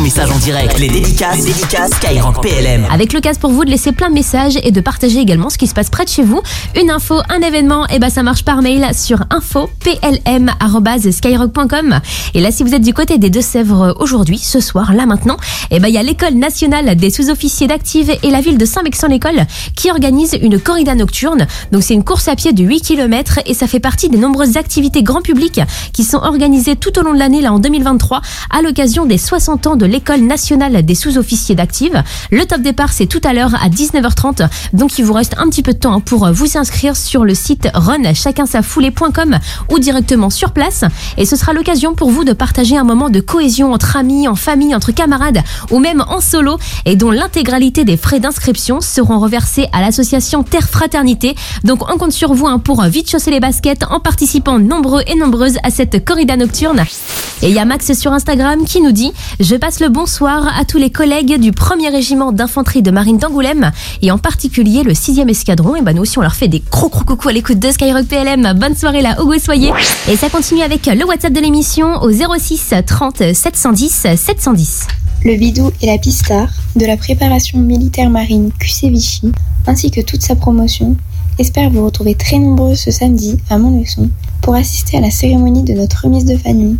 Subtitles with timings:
[0.00, 0.78] ton message en direct.
[0.78, 2.86] Les dédicaces, les dédicaces Skyrock PLM.
[2.90, 5.66] Avec l'occasion pour vous de laisser plein de messages et de partager également ce qui
[5.66, 6.40] se passe près de chez vous.
[6.80, 12.00] Une info, un événement, et bah ça marche par mail sur info.plm.skyrock.com.
[12.34, 15.36] Et là, si vous êtes du côté des Deux-Sèvres aujourd'hui, ce soir, là maintenant,
[15.70, 19.44] et bah il y a l'école nationale des sous-officiers d'active et la ville de Saint-Mexan-l'École
[19.76, 21.46] qui organise une corrida nocturne.
[21.72, 24.56] Donc c'est une course à pied de 8 km et ça fait partie des nombreuses
[24.56, 25.60] activités grand public
[25.92, 29.66] qui sont organisées tout au long de l'année là en 2023 à l'occasion des 60
[29.66, 32.02] ans de l'école nationale des sous-officiers d'active.
[32.30, 34.48] Le top départ c'est tout à l'heure à 19h30.
[34.72, 37.34] Donc il vous reste un petit peu de temps hein, pour vous inscrire sur le
[37.34, 39.38] site runchacunsafoulée.com
[39.68, 40.84] ou directement sur place
[41.16, 44.36] et ce sera l'occasion pour vous de partager un moment de cohésion entre amis, en
[44.36, 49.68] famille, entre camarades ou même en solo et dont l'intégralité des frais d'inscription seront reversés
[49.72, 51.34] à l'association Terre Fraternité.
[51.64, 55.16] Donc on compte sur vous hein, pour vite chausser les baskets en participant nombreux et
[55.16, 56.84] nombreuses à cette corrida nocturne.
[57.42, 60.64] Et il y a Max sur Instagram qui nous dit Je passe le bonsoir à
[60.66, 63.70] tous les collègues du 1er régiment d'infanterie de marine d'Angoulême
[64.02, 65.74] et en particulier le 6e escadron.
[65.76, 68.06] Et ben nous aussi on leur fait des gros gros coucou à l'écoute de Skyrock
[68.06, 68.52] PLM.
[68.58, 69.72] Bonne soirée là, vous soyez.
[70.10, 74.86] Et ça continue avec le WhatsApp de l'émission au 06 30 710 710.
[75.24, 79.32] Le bidou et la pistard de la préparation militaire marine QC Vichy
[79.66, 80.96] ainsi que toute sa promotion
[81.38, 84.10] espère vous retrouver très nombreux ce samedi à Montluçon
[84.42, 86.76] pour assister à la cérémonie de notre remise de famille.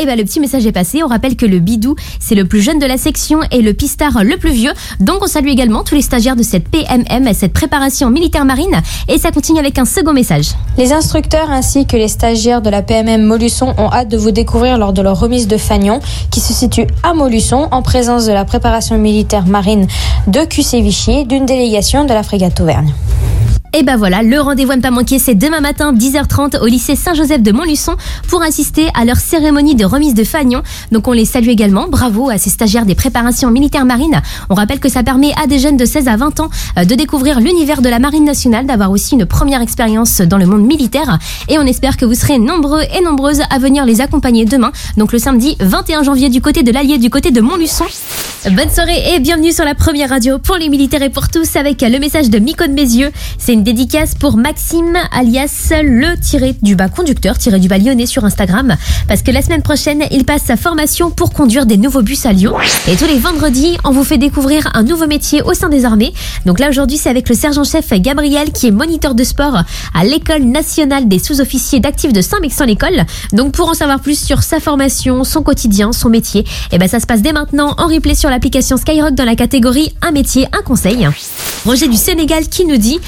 [0.00, 1.02] Et ben le petit message est passé.
[1.02, 4.24] On rappelle que le bidou, c'est le plus jeune de la section et le pistard
[4.24, 4.72] le plus vieux.
[4.98, 8.80] Donc on salue également tous les stagiaires de cette PMM, cette préparation militaire marine.
[9.08, 10.52] Et ça continue avec un second message.
[10.78, 14.78] Les instructeurs ainsi que les stagiaires de la PMM Molusson ont hâte de vous découvrir
[14.78, 18.46] lors de leur remise de Fagnon, qui se situe à Molusson, en présence de la
[18.46, 19.86] préparation militaire marine
[20.28, 22.94] de QC Vichy, d'une délégation de la frégate Auvergne.
[23.72, 26.96] Et ben voilà, le rendez-vous à ne pas manquer, c'est demain matin 10h30 au lycée
[26.96, 27.94] Saint-Joseph de Montluçon
[28.26, 30.62] pour assister à leur cérémonie de remise de fagnon.
[30.90, 31.86] Donc on les salue également.
[31.86, 34.22] Bravo à ces stagiaires des préparations militaires marines.
[34.48, 36.96] On rappelle que ça permet à des jeunes de 16 à 20 ans euh, de
[36.96, 41.20] découvrir l'univers de la marine nationale, d'avoir aussi une première expérience dans le monde militaire.
[41.48, 44.72] Et on espère que vous serez nombreux et nombreuses à venir les accompagner demain.
[44.96, 47.84] Donc le samedi 21 janvier du côté de l'Allier, du côté de Montluçon.
[48.46, 51.82] Bonne soirée et bienvenue sur la première radio pour les militaires et pour tous avec
[51.82, 53.10] le message de Miko de mes yeux.
[53.38, 58.24] C'est dédicace pour Maxime alias le tiré du bas conducteur, tiré du bas lyonnais sur
[58.24, 58.76] Instagram.
[59.08, 62.32] Parce que la semaine prochaine, il passe sa formation pour conduire des nouveaux bus à
[62.32, 62.54] Lyon.
[62.88, 66.12] Et tous les vendredis, on vous fait découvrir un nouveau métier au sein des armées.
[66.46, 69.62] Donc là aujourd'hui, c'est avec le sergent-chef Gabriel qui est moniteur de sport
[69.94, 73.04] à l'école nationale des sous-officiers d'actifs de Saint-Mexan-l'École.
[73.32, 77.00] Donc pour en savoir plus sur sa formation, son quotidien, son métier, et ben ça
[77.00, 80.62] se passe dès maintenant en replay sur l'application Skyrock dans la catégorie Un métier, un
[80.62, 81.08] conseil.
[81.64, 82.98] Roger du Sénégal qui nous dit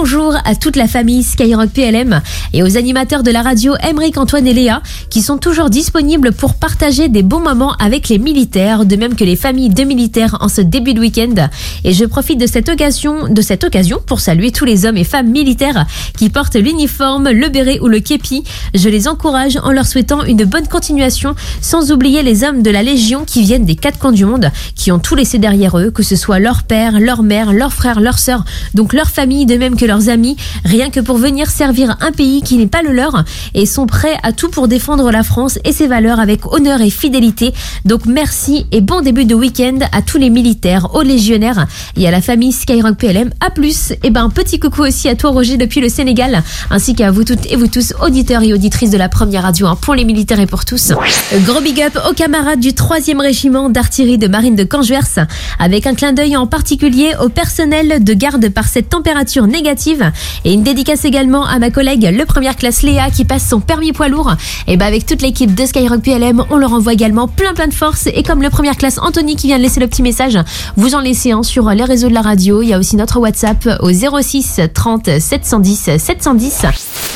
[0.00, 2.22] bonjour à toute la famille Skyrock PLM
[2.52, 6.54] et aux animateurs de la radio Emeric, Antoine et Léa qui sont toujours disponibles pour
[6.54, 10.48] partager des bons moments avec les militaires, de même que les familles de militaires en
[10.48, 11.48] ce début de week-end.
[11.82, 15.02] Et je profite de cette occasion, de cette occasion pour saluer tous les hommes et
[15.02, 15.84] femmes militaires
[16.16, 18.44] qui portent l'uniforme, le béret ou le képi.
[18.74, 22.84] Je les encourage en leur souhaitant une bonne continuation, sans oublier les hommes de la
[22.84, 26.04] Légion qui viennent des quatre coins du monde, qui ont tout laissé derrière eux, que
[26.04, 28.44] ce soit leur père, leur mère, leurs frères, leurs sœurs,
[28.74, 32.42] donc leur famille, de même que leurs amis, rien que pour venir servir un pays
[32.42, 35.72] qui n'est pas le leur et sont prêts à tout pour défendre la France et
[35.72, 37.52] ses valeurs avec honneur et fidélité.
[37.84, 41.66] Donc merci et bon début de week-end à tous les militaires, aux légionnaires
[41.96, 43.30] et à la famille Skyrock PLM.
[43.40, 43.92] À plus.
[44.02, 47.24] Et ben un petit coucou aussi à toi Roger depuis le Sénégal, ainsi qu'à vous
[47.24, 50.40] toutes et vous tous auditeurs et auditrices de la première radio hein, pour les militaires
[50.40, 50.92] et pour tous.
[51.46, 55.24] Gros big up aux camarades du 3e régiment d'artillerie de marine de Canjuers,
[55.58, 59.77] avec un clin d'œil en particulier au personnel de garde par cette température négative
[60.44, 63.92] et une dédicace également à ma collègue le première classe Léa qui passe son permis
[63.92, 64.34] poids lourd.
[64.66, 67.74] Et ben avec toute l'équipe de Skyrock PLM, on leur envoie également plein plein de
[67.74, 70.38] force et comme le première classe Anthony qui vient de laisser le petit message,
[70.76, 72.62] vous en laissez un sur les réseaux de la radio.
[72.62, 76.62] Il y a aussi notre WhatsApp au 06 30 710 710.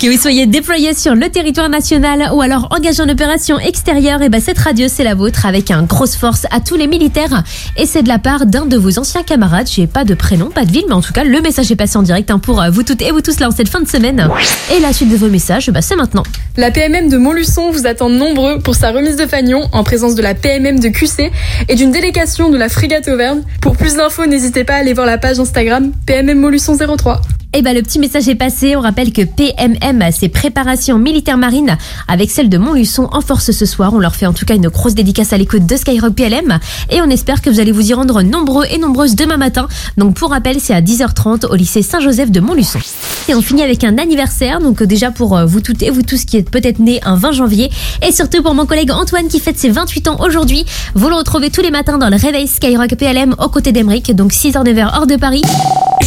[0.00, 4.28] Que vous soyez déployés sur le territoire national ou alors engagés en opération extérieure, et
[4.28, 7.42] ben cette radio c'est la vôtre avec un grosse force à tous les militaires
[7.76, 9.68] et c'est de la part d'un de vos anciens camarades.
[9.70, 11.96] J'ai pas de prénom, pas de ville, mais en tout cas le message est passé
[11.96, 14.28] en direct hein, pour vous toutes et vous tous là en cette fin de semaine.
[14.74, 16.22] Et la suite de vos messages, bah, c'est maintenant.
[16.56, 20.22] La PMM de Montluçon vous attend nombreux pour sa remise de fagnon en présence de
[20.22, 21.30] la PMM de QC
[21.68, 23.42] et d'une délégation de la frégate Auvergne.
[23.60, 27.20] Pour plus d'infos, n'hésitez pas à aller voir la page Instagram PMM Montluçon 03.
[27.56, 28.74] Eh ben, le petit message est passé.
[28.74, 31.78] On rappelle que PMM, ses préparations militaires marines,
[32.08, 33.94] avec celle de Montluçon, en force ce soir.
[33.94, 36.58] On leur fait en tout cas une grosse dédicace à l'écoute de Skyrock PLM.
[36.90, 39.68] Et on espère que vous allez vous y rendre nombreux et nombreuses demain matin.
[39.96, 42.80] Donc, pour rappel, c'est à 10h30 au lycée Saint-Joseph de Montluçon.
[43.28, 44.58] Et on finit avec un anniversaire.
[44.58, 47.14] Donc, euh, déjà pour euh, vous toutes et vous tous qui êtes peut-être nés un
[47.14, 47.70] 20 janvier.
[48.04, 50.64] Et surtout pour mon collègue Antoine qui fête ses 28 ans aujourd'hui.
[50.96, 54.12] Vous le retrouvez tous les matins dans le réveil Skyrock PLM aux côtés d'Emeric.
[54.12, 55.42] Donc, 6h, 9h hors de Paris.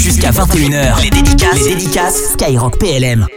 [0.08, 2.32] Jusqu'à 21h, les dédicaces, les dédicaces.
[2.32, 3.28] Skyrock PLM.